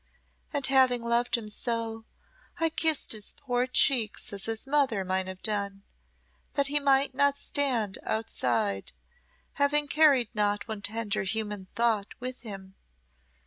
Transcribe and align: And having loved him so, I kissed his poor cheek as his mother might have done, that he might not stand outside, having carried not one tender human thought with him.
And 0.51 0.65
having 0.65 1.03
loved 1.03 1.37
him 1.37 1.47
so, 1.47 2.05
I 2.59 2.71
kissed 2.71 3.11
his 3.11 3.35
poor 3.37 3.67
cheek 3.67 4.15
as 4.31 4.45
his 4.45 4.65
mother 4.65 5.05
might 5.05 5.27
have 5.27 5.43
done, 5.43 5.83
that 6.55 6.65
he 6.65 6.79
might 6.79 7.13
not 7.13 7.37
stand 7.37 7.99
outside, 8.01 8.93
having 9.61 9.87
carried 9.87 10.33
not 10.33 10.67
one 10.67 10.81
tender 10.81 11.21
human 11.21 11.67
thought 11.75 12.15
with 12.19 12.39
him. 12.41 12.73